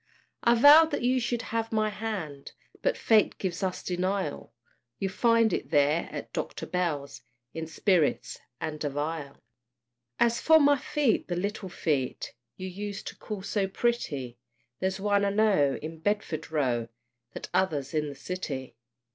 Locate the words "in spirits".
7.53-8.39